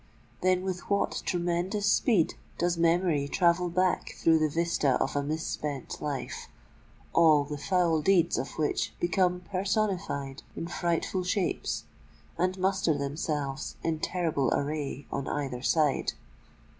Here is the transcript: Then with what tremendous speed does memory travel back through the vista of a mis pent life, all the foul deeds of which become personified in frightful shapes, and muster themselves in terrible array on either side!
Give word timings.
Then 0.41 0.63
with 0.63 0.89
what 0.89 1.21
tremendous 1.27 1.85
speed 1.85 2.33
does 2.57 2.75
memory 2.75 3.27
travel 3.27 3.69
back 3.69 4.15
through 4.17 4.39
the 4.39 4.49
vista 4.49 4.95
of 4.95 5.15
a 5.15 5.21
mis 5.21 5.55
pent 5.57 6.01
life, 6.01 6.47
all 7.13 7.43
the 7.43 7.59
foul 7.59 8.01
deeds 8.01 8.35
of 8.39 8.57
which 8.57 8.95
become 8.99 9.41
personified 9.41 10.41
in 10.55 10.65
frightful 10.65 11.23
shapes, 11.23 11.83
and 12.35 12.57
muster 12.57 12.97
themselves 12.97 13.75
in 13.83 13.99
terrible 13.99 14.51
array 14.55 15.05
on 15.11 15.27
either 15.27 15.61
side! 15.61 16.13